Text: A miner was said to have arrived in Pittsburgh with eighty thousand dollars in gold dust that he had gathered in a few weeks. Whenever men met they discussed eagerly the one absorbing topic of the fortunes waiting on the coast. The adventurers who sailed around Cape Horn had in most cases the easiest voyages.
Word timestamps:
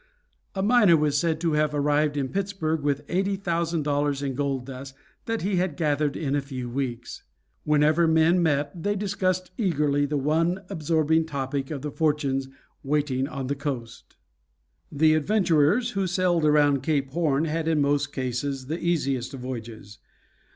A 0.55 0.63
miner 0.63 0.97
was 0.97 1.15
said 1.15 1.39
to 1.41 1.53
have 1.53 1.75
arrived 1.75 2.17
in 2.17 2.29
Pittsburgh 2.29 2.81
with 2.81 3.05
eighty 3.07 3.35
thousand 3.35 3.83
dollars 3.83 4.23
in 4.23 4.33
gold 4.33 4.65
dust 4.65 4.95
that 5.25 5.43
he 5.43 5.57
had 5.57 5.77
gathered 5.77 6.17
in 6.17 6.35
a 6.35 6.41
few 6.41 6.67
weeks. 6.71 7.21
Whenever 7.65 8.07
men 8.07 8.41
met 8.41 8.81
they 8.81 8.95
discussed 8.95 9.51
eagerly 9.59 10.07
the 10.07 10.17
one 10.17 10.63
absorbing 10.71 11.27
topic 11.27 11.69
of 11.69 11.83
the 11.83 11.91
fortunes 11.91 12.47
waiting 12.81 13.27
on 13.27 13.45
the 13.45 13.53
coast. 13.53 14.15
The 14.91 15.13
adventurers 15.13 15.91
who 15.91 16.07
sailed 16.07 16.45
around 16.45 16.81
Cape 16.81 17.11
Horn 17.11 17.45
had 17.45 17.67
in 17.67 17.79
most 17.79 18.11
cases 18.11 18.65
the 18.65 18.79
easiest 18.83 19.33
voyages. 19.33 19.99